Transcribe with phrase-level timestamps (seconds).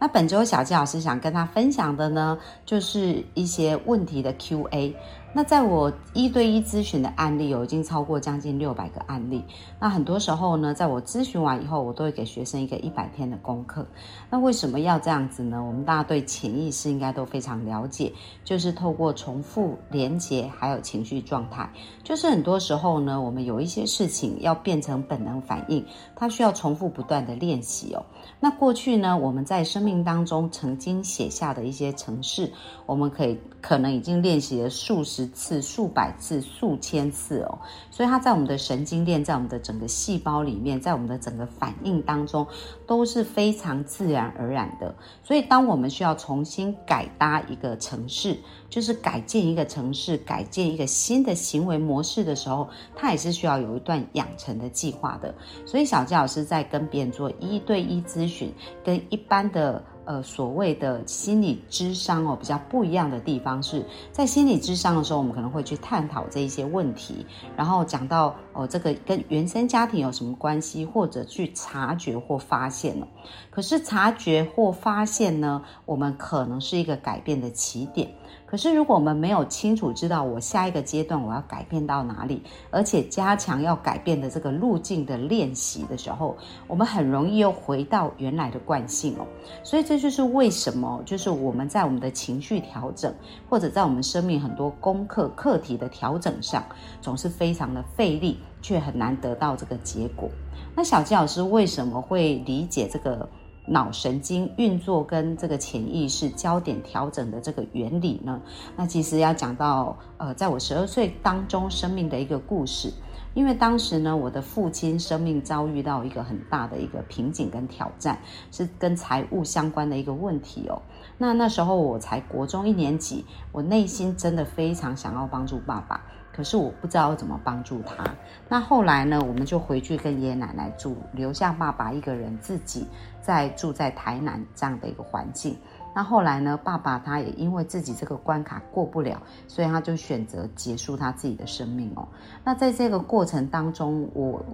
[0.00, 4.96] 那本周小纪老师想跟他分享的呢，就是一些问题的 Q&A。
[5.32, 9.44] 那在我一对一咨询的案例有已经超过将近六百个案例。
[9.78, 13.86] 那很多时候呢，在我咨询完以后，我都会给学生一个一百天的功课。
[14.28, 15.62] 那为什么要这样子呢？
[15.62, 18.12] 我们大家对潜意识应该都非常了解，
[18.42, 21.70] 就是透过重复、连接，还有情绪状态，
[22.02, 25.84] 就是很多时候呢，我们有一些事情要变成本能反应，
[26.16, 28.02] 它需要重复不断的练习哦。
[28.40, 32.50] 那过去呢，我们在生命当中曾经写下的一些程式，
[32.86, 35.20] 我们可以可能已经练习了数十。
[35.20, 37.58] 十次、数百次、数千次哦，
[37.90, 42.46] 所以它在我们的神经链，在我们的整个细胞里面，在我们的整个反应当中
[42.86, 44.94] 都是非常自然而然的。
[45.22, 48.38] 所以，当我们需要重新改搭一个城市，
[48.70, 55.34] 就是改建一个城市、改建一个新的行为模式的时候，它也是需要有一段养成的计划的。
[55.66, 58.50] 所以，小纪老师在跟别人做一对一咨询，
[58.82, 59.84] 跟一般的。
[60.06, 67.24] 呃，所谓的心理智商哦，比较不一样的地方是在心理智商的时候，我们可能会去探讨这一些问题，
[67.56, 73.06] 然后讲到哦，这个跟原生家庭有什么关系，或者去察觉或发现了。
[73.50, 78.10] 可是察觉或发现呢，我们可能是一个改变的起点。
[78.46, 86.36] 可是，如果我们没有清楚知道我下一个阶段我要改变到哪里，而且加强要改变的这个路径的练习的时候，
[86.66, 89.26] 我们很容易又回到原来的惯性哦。
[89.62, 93.14] 所以这就是为什么，就是我们在我们的情绪调整，
[93.48, 96.64] 或者在我们生命很多功课课题的调整上，
[97.00, 100.28] 总是非常的费力，却很难得到这个结果。
[100.74, 103.28] 那小吉老师为什么会理解这个？
[103.66, 108.40] 脑神经运作跟这个潜意识焦点调整的这个原理呢？
[108.76, 112.92] 那其实要讲到，呃，在我十二岁当中生命的一个故事。
[113.32, 118.18] 因为当时呢，我的父亲生命遭遇到一个很大的一个瓶颈跟挑战，
[118.50, 120.82] 是跟财务相关的一个问题哦。
[121.16, 126.04] 那那时候我才国中一年级，我内心真的非常想要帮助爸爸。
[126.32, 128.04] 可是我不知道怎么帮助他。
[128.48, 132.86] 那后来呢，我们就回去跟爷爷奶奶住，留下爸爸一个人自己
[133.20, 135.56] 在住在台南这样的一个环境。
[135.94, 142.06] 那后来呢，爸爸他也因为自己这个关卡过不了，所以他就选择结束他自己的生命哦。
[142.44, 144.44] 那在这个过程当中，我。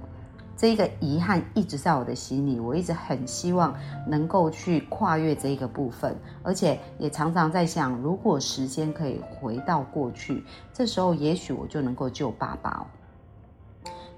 [0.56, 12.87] 这个遗憾一直在我的心里，我一直很希望能够去跨越这一个部分，而且也常常在想，如果时间可以回到过去，这时候也许我就能够救爸爸。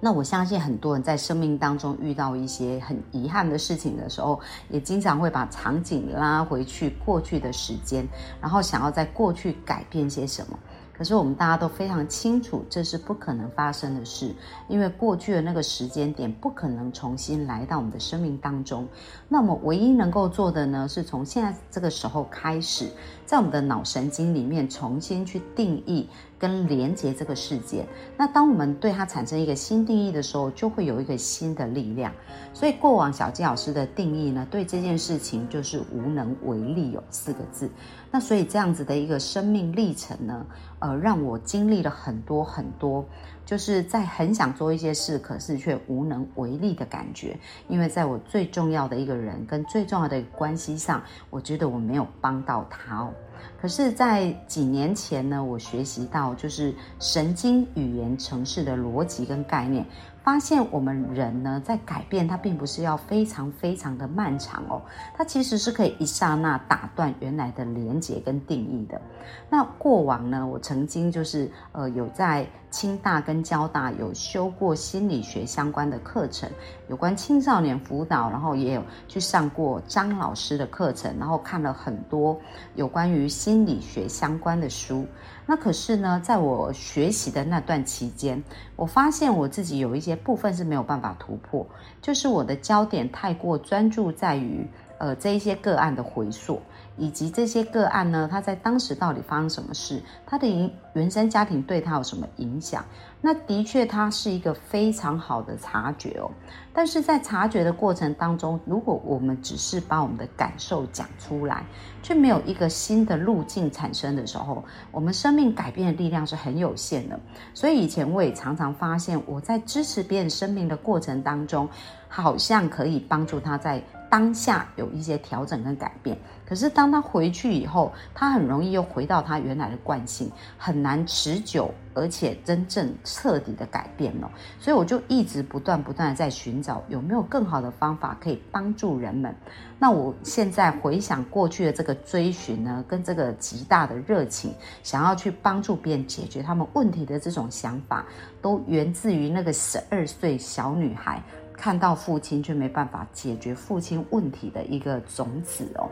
[0.00, 4.38] 那我相信很多人在生命当中遇到一些很遗憾的事情的时候，
[4.68, 8.06] 也经常会把场景拉回去过去的时间，
[8.40, 10.56] 然后想要在过去改变些什么。
[10.98, 14.34] 可是我们大家都非常清楚，这是不可能发生的事，
[14.66, 18.88] 因为过去的那个时间点不可能重新来到我们的生命当中。
[19.28, 22.90] 那么唯一能够做的呢，是从现在这个时候开始，
[23.24, 26.08] 在我们的脑神经里面重新去定义。
[26.38, 27.84] 跟连接这个世界，
[28.16, 32.12] 那当我们对它产生一个新定义的时候，就会有一个新的力量。
[32.54, 37.68] 所以过往小纪老师的定义呢，对这件事情就是无能为力有四个字。
[38.10, 40.46] 那所以这样子的一个生命历程呢，
[40.78, 43.04] 呃，让我经历了很多很多，
[43.44, 47.36] 就是在很想做一些事，可是却无能为力的感觉。
[47.68, 53.12] 因为在我最重要的一个人跟最重要的关系上，我觉得我没有帮到他哦。
[53.60, 59.84] 可是，在几年前呢，我学习到就是神经语言城市的逻辑跟概念。
[60.28, 64.82] 发现我们人呢，在改变它，并不是要非常非常的漫长哦，
[65.16, 69.00] 它其实是可以一刹那打断原来的连接跟定义的。
[69.48, 76.46] 那过往呢，我曾经就是呃有在清大跟交大有修过心理学相关的课程，
[76.90, 82.38] 有关青少年辅导，然后也有去上过张老师的课程，然后看了很多
[82.74, 85.06] 有关于心理学相关的书。
[85.50, 88.44] 那可是呢，在我学习的那段期间，
[88.76, 91.66] 我发现我自己有一些部分是没有办法突破，
[92.02, 94.66] 就是我的焦点太过专注在于
[94.98, 96.60] 呃这一些个案的回溯。
[96.98, 100.02] 以及这些个案呢，他在当时到底发生什么事？
[100.26, 102.84] 他的原原生家庭对他有什么影响？
[103.20, 106.30] 那的确，他是一个非常好的察觉哦。
[106.72, 111.64] 但是在察觉的过程当中，如果我们只是把我们的感受讲出来，
[112.02, 117.18] 却没有一个新的路径产生的时候，我们生命改变的力量是很有限的。
[117.54, 121.68] 所以以前我也常常发现，我在支持别人生命的过程当中，
[122.08, 123.82] 好像可以帮助他在。
[124.10, 126.16] 当下有一些调整跟改变，
[126.46, 134.30] 可是当他回去以后，他很容易又回到他原来的惯性，很难持久，而且真正彻底的改变了。
[134.58, 139.34] 所以我就一直不断不断的在寻找有没有更好的方法可以帮助人们。
[139.78, 144.52] 那我现在回想过去的这个追寻呢，跟这个极大的热情，
[144.82, 148.04] 想要去帮助别人解决他们问题的这种想法，
[148.42, 151.22] 都源自于那个十二岁小女孩。
[151.58, 155.90] 看到父亲却没办法解决父亲问题的一个种子哦，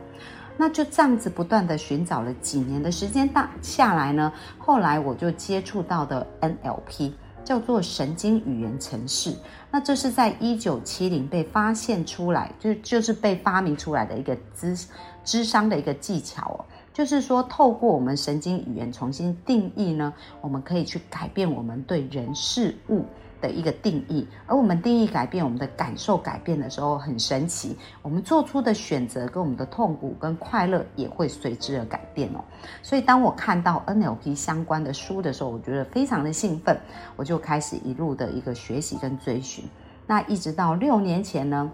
[0.56, 7.12] 那就这样子不断的寻找了几年的时间大下来呢，后来我就接触到的 NLP
[7.44, 9.34] 叫做神经语言程式，
[9.70, 14.78] 那这是在一九七零被发现出来，就就是被发明出来的一个智
[15.24, 23.04] 智商的一个技巧哦，就是说透过我们神经语言重新定义呢，我们可以去改变我们对人事物。
[23.40, 32.44] 的一个定义，而我们定义改变，我们的感受改变的时候，很神奇，我们做出的选择跟我们的痛苦跟快乐也会随之而改变哦。
[32.82, 36.78] 所以当我看到 NLP 相关的书的时候，我觉得非常的兴奋，
[37.16, 39.64] 我就开始一路的一个学习跟追寻。
[40.06, 41.70] 那一直到六年前呢。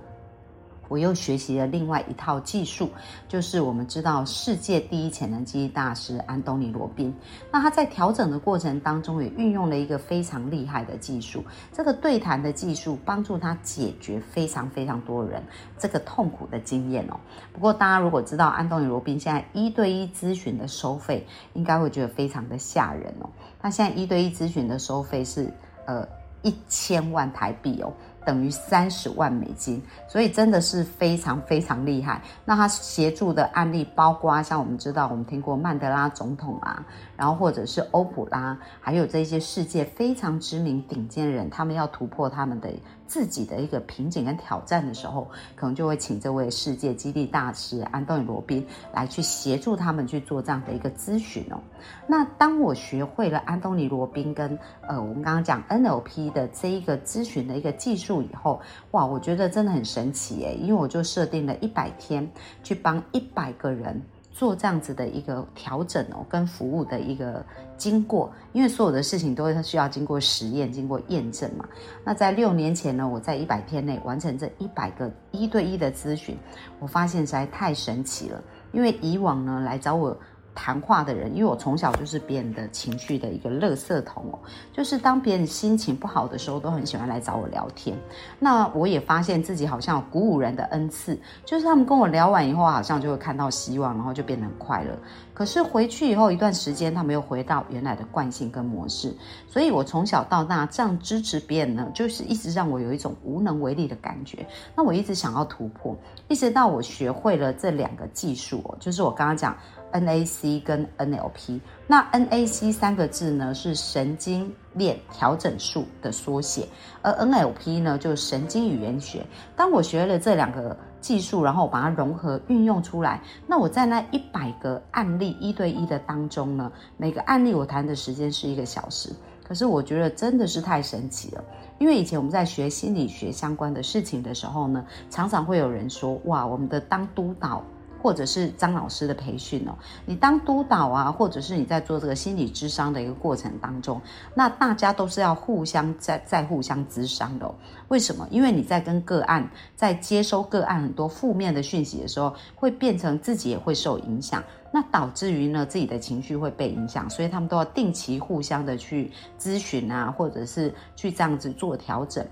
[0.89, 2.91] 我又学习了另外一套技术，
[3.29, 7.15] 就是我们知道世界第一潜能记忆大师安东尼罗宾。
[7.51, 11.43] 那他在调整的过程当中，也运用了一个非常厉害的技术，
[11.73, 15.43] 这个对谈的技术帮助他解决非常非常多人
[15.79, 17.19] 这个痛苦的经验哦。
[17.53, 23.31] 不过大家如果知道安东尼罗宾现在一对一咨询的收费，应该会觉得非常的吓人哦。
[23.61, 25.51] 他现在一对一咨询的收费是
[25.87, 26.07] 呃
[26.43, 27.93] 一千万台币哦。
[28.25, 32.21] 等于三十万美金，所以真的是非常非常厉害。
[32.45, 36.85] 那他协助的案例包括像我们知道，我们听过曼德拉总统啊，
[37.23, 42.69] 然后或者是欧普拉，还有这些世界非常知名顶尖人，他们要突破他们的。
[43.05, 51.61] 自己的一个瓶颈跟挑战的时候，可能就会请这位世界激励大师安东尼罗宾来去协助他们去做这样的一个咨询哦。
[52.07, 62.27] 那当我学会了安东尼罗宾跟呃我们刚刚讲 NLP 的这一个咨询的一个技术以后，哇，我觉得真的很神奇诶，因为我就设定了一百天
[62.63, 64.01] 去帮一百个人。
[64.33, 67.45] 做这样子的一个调整哦，跟服务的一个
[67.77, 71.69] 经过，因为所有的事情都需要经过实验、经过验证嘛。
[72.05, 76.37] 那在六年前呢，我在一百天内完成这一百个一对一的咨询，
[76.81, 78.43] 我发现实在太神奇了。
[78.73, 80.17] 因为以往呢来找我。
[80.55, 84.39] 谈话的人，因为我从小就是别人的情绪的一个垃圾桶哦，
[84.73, 87.97] 就是当别人心情不好的时候，都很喜欢来找我聊天。
[88.39, 94.97] 那我也发现自己好像有鼓舞人的恩赐，就是他们跟我聊完以后，好像就会看到希望，然后就变得快乐。
[95.35, 99.15] 可是回去以后一段时间，他们又回到原来的惯性跟模式。
[99.49, 104.47] 所以我从小到大这样支持别人呢，就是一直让我有一种无能为力的感觉。
[104.77, 105.97] 那我一直想要突破，
[106.29, 109.57] 一直到我学会了这两个技术哦，就是我刚刚讲。
[109.93, 116.67] NAC 跟 NLP，那 NAC 三个字呢是神经链调整术的缩写，
[117.03, 119.25] 而 NLP 呢就是神经语言学。
[119.55, 129.11] 当我学了这两个技术，然后把它融合运用出来，那我在那一百个案例一对一的当中呢，每个案例我谈的时间是一个小时，
[129.47, 131.45] 可是我觉得真的是太神奇了。
[131.79, 137.63] 因为以前我们在学心理学相关的事情的时候呢，常常会有人说，哇，我们的当督导。
[138.03, 139.73] 或者是张老师的培训哦，
[140.05, 144.01] 你当督导啊，或者是你在做这个心理智商的一个过程当中，
[144.35, 147.55] 那大家都是要互相在在互相咨商的。
[147.89, 148.27] 为什么？
[148.31, 154.43] 因为你在跟个案在接收个案很多负面的讯息的时候，会变成自己也会受影响，
[154.73, 162.27] 那导致于呢自己的情绪会被影响，所以他们都要定期互相的去咨询啊，或者是去这样子做调整。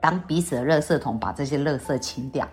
[0.00, 2.48] 当彼此的垃圾桶把这些垃圾清掉，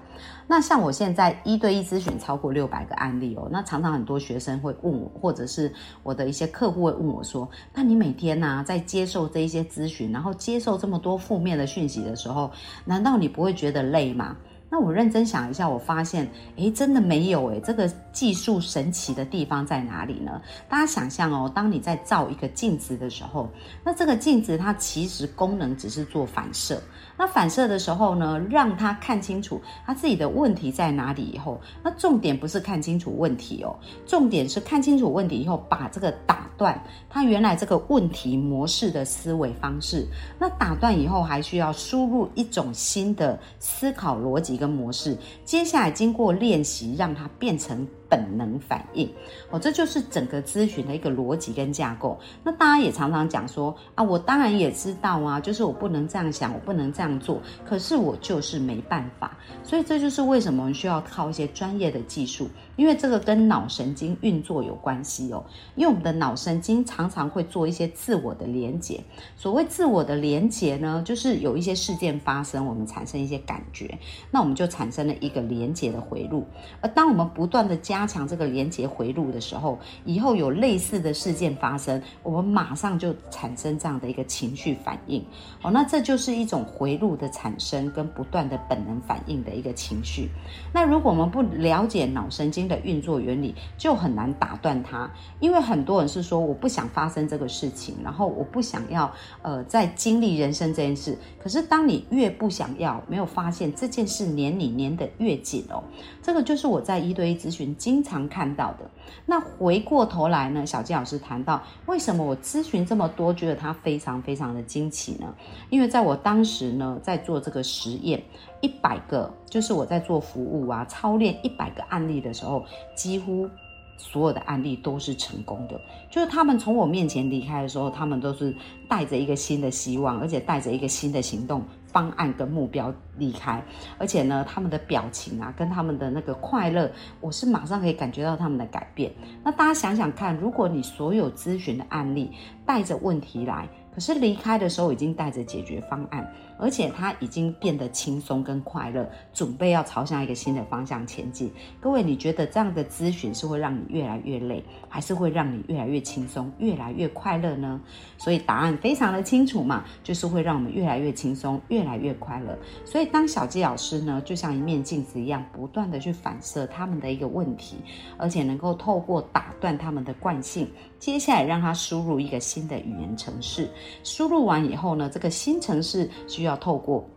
[0.47, 5.71] 那像我现在一对一咨询超过六百个案例哦，那常常很多学生会问我，或者是
[6.03, 12.51] 我的一些客户会问我说：“那你每天呢在接受这一些咨询，然后接受这么多负面的讯息的时候，
[12.85, 14.35] 难道你不会觉得累吗？”
[14.69, 20.41] 那我认真想一下，我发现，诶，真的没有诶，这个技术神奇的地方在哪里呢？
[20.67, 23.49] 大家想象哦，当你在照一个镜子的时候，
[23.81, 26.81] 那这个镜子它其实功能只是做反射。
[27.17, 40.07] 那反射的时候呢，让他看清楚他自己的问题在哪里以后，那重点不是看清楚问题哦，重点是看清楚问题以后，把这个打断他原来这个问题模式的思维方式。
[40.39, 45.17] 那打断以后，还需要输入一种新的思考逻辑跟模式。
[45.43, 47.87] 接下来经过练习，让它变成。
[48.09, 49.09] 本能反应，
[49.49, 52.19] 哦，这就是整个咨询的一个逻辑跟架构。
[52.43, 59.37] 那大家也常常讲说啊，我当然也知道啊，就是我不能这样想，我不能这样做，可是我就是没办法。
[59.63, 65.43] 所以这就是为什么我们需要靠一些专业的技术，因为这个跟脑神经运作有关系哦。
[65.75, 69.03] 因为我们的脑神经常常会做一些自我的连接。
[69.35, 73.97] 所谓自我的连接呢，就是有一些事件发生，我们产生一些感觉，
[74.31, 76.45] 那我们就产生了一个连接的回路。
[76.79, 85.25] 而当我们不断的加强这个连接回路的时候，以后有类似的事件发生，我们马上就产生这样的一个情绪反应。
[85.63, 90.29] 哦，那这就是一种回路的产生跟不断的本能反应的一个情绪。
[90.71, 95.09] 那如果我们不了解脑神经的运作原理，就很难打断它。
[95.39, 101.17] 因为很多人是说我不想发生这个事情，然后我不想要呃再经历人生这件事。
[101.41, 105.83] 可是当你越不想要，没有发现这件事黏你黏得越紧哦。
[106.27, 107.73] 这个就是我在一对一咨询。
[107.77, 108.79] 经常看到的，
[109.25, 110.65] 那回过头来呢？
[110.65, 115.33] 小纪老师谈到，为什么我咨询这么多，觉得他非常非常的惊奇呢？
[115.69, 118.21] 因为在我当时呢，在做这个实验，
[118.59, 123.49] 一百个就是我在做服务啊，操练一百个案例的时候，几乎
[123.95, 125.79] 所有的案例都是成功的。
[126.11, 128.53] 就是他们从我面前离开的时候，他们都是
[128.89, 131.63] 带着一个新的希望，而且带着一个新的行动。
[131.87, 133.63] 方案跟目标离开，
[133.97, 139.11] 而且呢，他们的表情啊，跟他们的那个快乐，我是马上可以感觉到他们的改变。
[139.43, 142.31] 那大家想想看，如果你所有咨询的案例
[142.65, 143.67] 带着问题来。
[143.93, 151.51] 可是离开的时候已经带着解决方案，而且他已经变得轻松跟快乐，准备要朝向一个新的方向前进。
[151.79, 157.79] 各位，你觉得这样的咨询是会让你越来越累，还是会让你越来越轻松、越来越快乐呢？
[158.17, 162.57] 所以答案非常的清楚嘛，就是会让我们越来越轻松、越来越快乐。
[162.85, 167.77] 所以当小鸡老师呢，就像一面镜子一样，不断的去反射他们的一个问题，
[168.17, 170.67] 而且能够透过打断他们的惯性，
[170.99, 173.69] 接下来让他输入一个新的语言程式。
[174.03, 177.07] 输入完以后呢，这个新程式需要要透过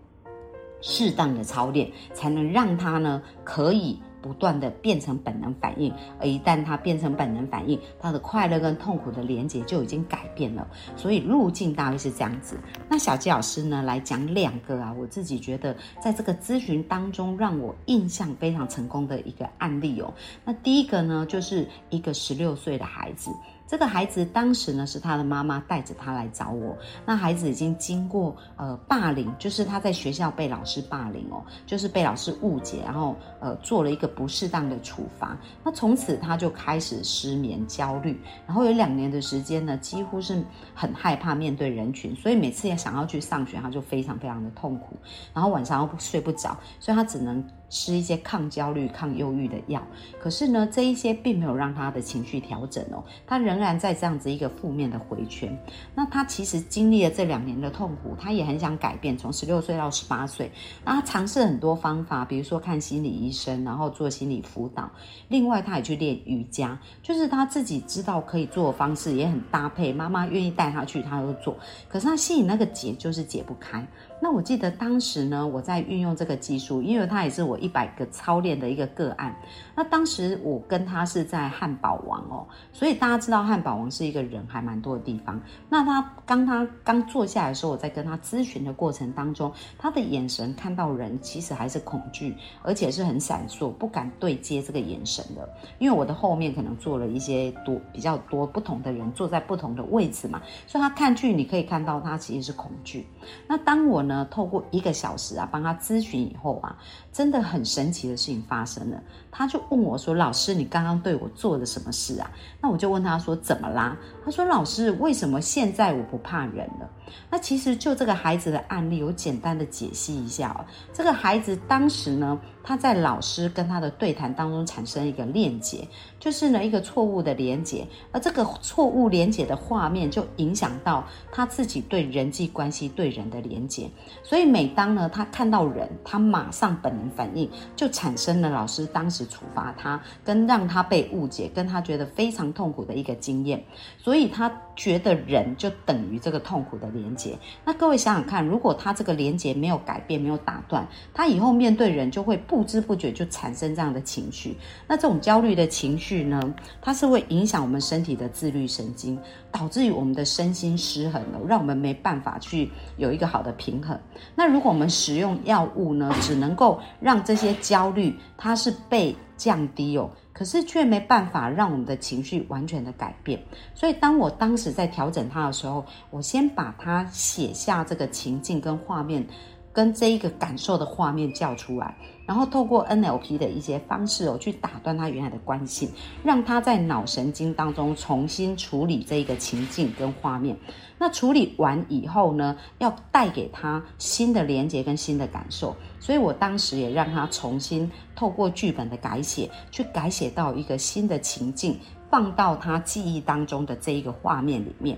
[0.83, 5.93] 适当的操练，才能让它呢可以不断的变成本能反应。
[6.19, 10.67] 而一旦它变成本能反应，它的快乐跟痛苦的连接就已经改变了。
[10.97, 12.59] 所以路径大约是这样子。
[12.89, 20.13] 那小鸡老师呢来讲两个啊，我自己觉得在这个咨询当中让我印象非常成功的一个案例哦。
[20.45, 23.31] 那第一个呢，就是一个十六岁的孩子。
[23.71, 26.77] 这个孩子当时呢是他的妈妈带着他来找我。
[27.07, 35.39] 那孩子已经经过呃霸凌，就是他在学校被老师霸凌哦，就是被老师误解，然后呃做了一个不适当的处罚。
[35.63, 40.43] 那从此他就开始失眠、焦虑，然后有两年的时间呢，几乎是
[40.75, 44.97] 很害怕面对人群，所以每次也想要去上学，他就非常非常的痛苦，
[45.33, 47.41] 然后晚上又睡不着，所以他只能。
[47.71, 49.81] 吃一些抗焦虑、抗忧郁的药，
[50.21, 55.57] 可是呢，这一些并没有让他的情绪调整哦，他仍然在这样子一个负面的回圈。
[55.95, 60.51] 那他其实经历了这两年的痛苦，他也很想改变，从十六岁到十八岁，
[60.85, 64.91] 那他尝试很多方法，比如说看心理医生，然后做心理辅导，
[65.29, 71.57] 另外他也去练瑜伽，就是他自己知道可以做的方式，也很搭配，妈妈愿意带他去，他都做，
[71.89, 73.87] 可是他心里那个结就是解不开。
[74.21, 79.35] 那我记得当时呢，我在运用这个技术，因为他也是我一百个操练的一个个案。
[79.75, 85.41] 那当时我跟他是在汉堡王哦，所以大家知道汉堡王是一个人还蛮多的地方。
[85.69, 95.49] 那他刚他刚坐下来的时候，我在跟他咨询的过程当中，他的眼神看到人其实还是恐惧，而且是很闪烁，不敢对接这个眼神的。
[95.79, 103.07] 因为我的后面可能坐了一些多比较多不同的人，坐在不同的位置嘛，所以他看去你可以看到他其实是恐惧。
[103.47, 106.77] 那当我呢，透过一个小时啊，帮他咨询以后啊，
[107.13, 109.01] 真的很神奇的事情发生了。
[109.31, 112.29] 他就问我说：“老师，你刚刚对我做了什么事啊？”
[112.61, 116.91] 那我就问他说：“怎么啦？”他说：“老师，为什么现在我不怕人了？”
[117.31, 120.65] 那其实就这个孩子的案例，我简单的解析一下哦。
[120.93, 125.87] 这个孩子当时呢，他在老师跟他的对谈当中产生一个链接，
[126.19, 133.89] 就是呢一个错误的连接，而这个错误连接的画面就影响到他自己对人际关系、对人的连接。
[134.23, 143.65] 所以每当呢他看到人，他马上本能反应就产生了老师当时处罚他，跟让他被误解，跟他觉得非常痛苦的一个经验。
[143.99, 147.39] 所以他觉得人就等于这个痛苦的连接。
[147.67, 154.57] 那各位想想看，如果他这个连接没有改变、没有打断，他以后面对人就会不知不觉就产生这样的情绪。
[154.89, 156.41] 那这种焦虑的情绪呢，
[156.81, 159.19] 它是会影响我们身体的自律神经，
[159.53, 164.01] 导致于我们的身心失衡了，让我们没办法去有一个好的平衡。
[164.35, 170.09] 那如果我们使用药物呢，只能够让这些焦虑它是被降低哦。
[170.41, 173.39] 可是却没办法让我们的情绪完全的改变，
[173.75, 179.27] 所以当我当时在调整它的时候，我先把它写下这个情境跟画面，
[179.71, 181.95] 跟这一个感受的画面叫出来。
[182.31, 185.91] 然后透过 NLP 的一些方式哦，去打断他原来的惯性，
[186.23, 190.57] 让他在脑神经当中重新处理这一个情境跟画面。
[190.97, 195.75] 那处理完以后呢，要带给他新的连接跟新的感受。
[195.99, 204.97] 所以我当时也让他重新透过剧本的改写，去改写到一个新的情境，放到他记忆当中的这一个画面里面。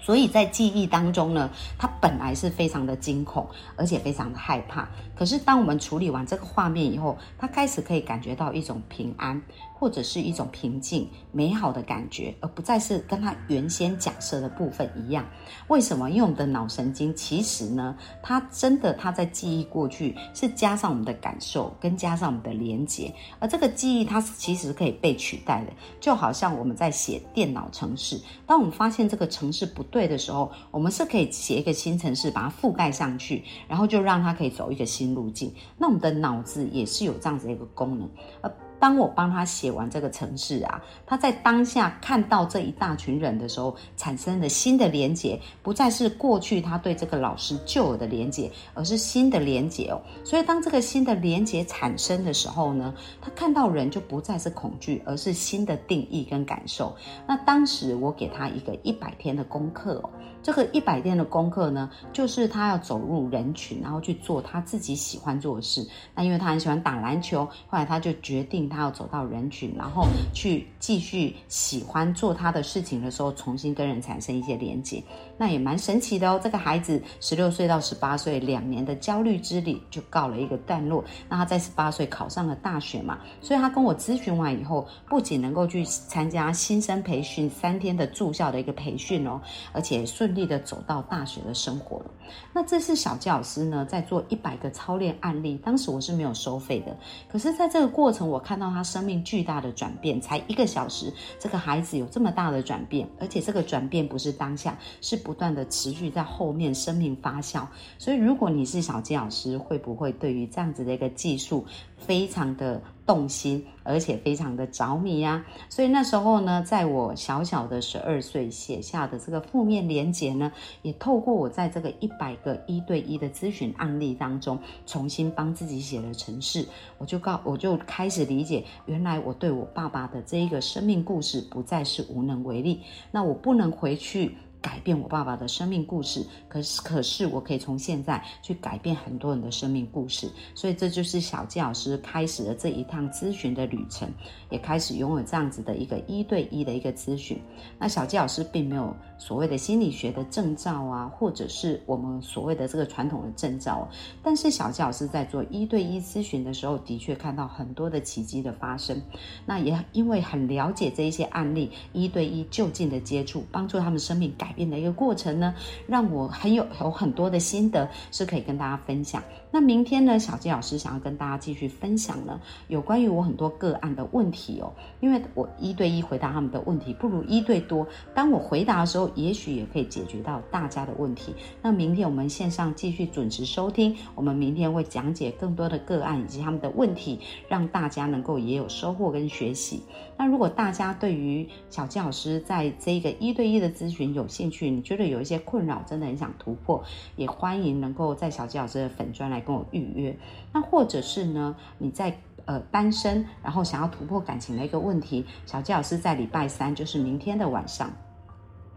[0.00, 4.88] 所以在记忆当中呢，他本来是非常的惊恐，而且非常的害怕。
[5.16, 9.40] 可是当我们处理完这个画面以后，他开始可以感觉到一种平安。
[9.78, 15.22] 或者是一种平静、美好的感觉，而不再是跟他原先假设的部分一样。
[15.68, 16.08] 为什么？
[16.08, 25.72] 因为我们的脑神经其实呢，它真的它在记忆过去是加上我们的感受，跟加上我们的连接，而这个记忆它是其实可以被取代的。
[26.00, 35.52] 就好像我们在写电脑程式，当我们发现这个程式不对的时候，我们是可以写一个新程式，把它覆盖上去，然后就让它可以走一个新路径。
[35.76, 38.08] 那我们的脑子也是有这样子的一个功能，
[38.40, 38.50] 而。
[38.78, 50.00] 当我帮他写完这个程式啊，他在当下看到这一大群人的时候，产生了新的连结，不再是过去他对这个老师旧有的连结，而是新的连结哦。
[50.24, 56.94] 所以当这个新的连结产生的时候呢，他看到人就不再是恐惧，而是新的定义跟感受。
[57.26, 60.10] 那当时我给他一个一百天的功课哦。
[60.46, 65.84] 这个一百天的功课呢，就是他要走入人群，然后去做他自己喜欢做的事。
[66.14, 75.02] 那因为他很喜欢打篮球，后来他就决定他要走到人群，然后去继续喜欢做他的事情的时候，重新跟人产生一些连接。
[75.36, 76.40] 那也蛮神奇的哦。
[76.40, 81.04] 这个孩子十六岁到十八岁两年的焦虑之旅就告了一个段落。
[81.28, 89.40] 那他在十八岁考上了大学嘛，所以他跟我咨询完以后，不仅能够去参加新生培训三天的住校的一个培训哦，
[89.72, 90.35] 而且顺。
[90.36, 92.10] 力的走到大学的生活了。
[92.52, 95.56] 那这是小教师呢，在做一百个操练案例。
[95.64, 96.96] 当时我是没有收费的，
[97.28, 100.20] 可是在这个过程，我看到他生命巨大的转变。
[100.20, 107.66] 才一个小时，这个孩子有这么大的转变，而且这个转变不是当下，是不断的持续在后面生命发酵。
[107.98, 111.64] 所以，如果你是小教师，会不会对于这样子的一个技术？
[111.96, 115.44] 非常的动心，而且非常的着迷呀。
[115.68, 120.50] 所以那时候呢，在我小小的十二岁写下的这个负面连结呢，
[120.82, 126.66] 也透过我在这个一百个一对一的咨询案例当中，重新帮自己写了程式，
[126.98, 132.80] 我就告我就开始理解，原来我对我爸爸的这一个生命故事不再是无能为力，
[133.12, 134.36] 那我不能回去。
[134.66, 144.10] 改变我爸爸的生命故事，可是可是我可以从现在去改变很多人的生命故事，所以这就是小纪老师开始了这一趟咨询的旅程，
[144.50, 147.40] 也开始拥有这样子的一个一对一的一个咨询。
[147.78, 153.86] 那小纪老师并没有所谓的心理学的证照啊，或者是我们所谓的这个传统的证照，
[154.22, 159.00] 但是小吉老师在做一对一咨询的时候，的确看到很多的奇迹的发生。
[159.44, 164.52] 那也因为很了解这一些案例，一对一就近的接触，帮助他们生命改。
[164.56, 165.54] 变的一个过程呢，
[165.86, 169.22] 让我很有有很多的心得是可以跟大家分享。
[169.50, 174.72] 那明天呢，小吉老师想要跟大家继续分享呢，有关于我很多个案的问题哦。
[175.00, 177.86] 因为我一对一回答他们的问题，不如一对多。
[178.14, 181.34] 当我回答的时候，也许也可以解决到大家的问题。
[181.62, 189.82] 那明天我们线上继续准时收听，我们明天会讲解更多的个案以及他们的问题，让大家能够也有收获跟学习。
[190.18, 196.82] 那如果大家对于小杰老师在这个一对一的咨询有兴趣，你觉得有一些困扰，真的很想突破，
[197.16, 200.16] 也欢迎能够在小杰老师的粉专来跟我预约。
[200.52, 207.90] 那或者是呢，你在呃单身，然后想要突破感情的一个问题，小杰老师在礼拜三，就是明天的晚上。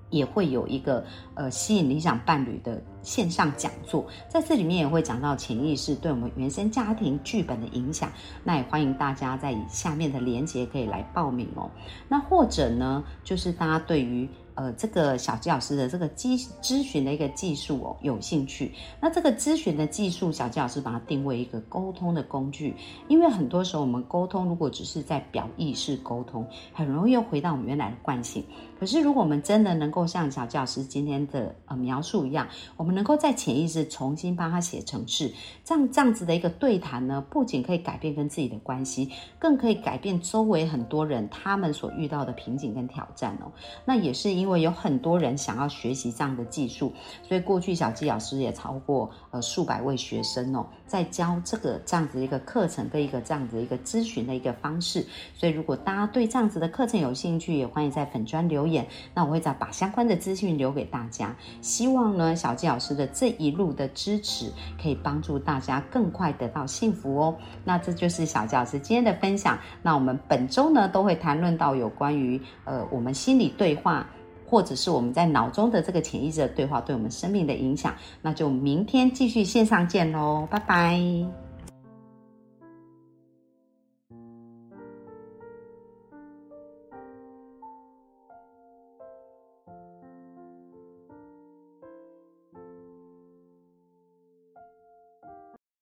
[0.10, 1.04] 也会有一个
[1.36, 8.12] 呃吸引理想伴侣的线上讲座，在这里面也会讲到潜意识对我们原生家庭剧本的影响。
[8.44, 11.70] 那也欢迎大家在下面的链接可以来报名哦。
[12.08, 14.28] 那或者呢，就是大家对于
[14.60, 18.74] 呃，这个小纪老师的这个咨咨询的一个技术哦，有兴趣？
[19.00, 22.76] 那这个咨询的技术，小纪老师把它定位一个沟通的工具，
[23.08, 28.44] 因为很多时候我们沟通如果只是在表意识沟通，很容易又回到我们原来的惯性。
[28.78, 32.46] 可是如果我们真的能够像小纪老师今天的呃描述一样，
[32.76, 35.32] 我们能够在潜意识重新帮他写程式，
[35.64, 43.50] 这样这样子的一个对谈呢，不仅可以改变跟自己的关系，更可以改变周围很多人他们所遇到的瓶颈跟挑战哦。
[43.86, 44.49] 那也是因。
[44.50, 55.06] 因为有很多人想要学习这样的技术，所以过去小纪老师也超过呃数百位学生哦，在教这个这样子一个课程跟一个这样子一个咨询的一个方式。
[55.36, 61.36] 所以如果大家对这样子的课程有兴趣，也欢迎在粉砖留言，那我会再把相关的资讯留给大家。
[61.62, 67.38] 希望呢小纪老师的这一路的支持，可以帮助大家更快得到幸福哦。
[67.64, 69.60] 那这就是小纪老师今天的分享。
[69.84, 74.08] 那我们本周呢都会谈论到有关于呃我们心理对话。
[74.50, 81.49] 或者是我们在脑中的这个潜意识的对话对我们生命的影响，那就明天继续线上见喽，拜拜。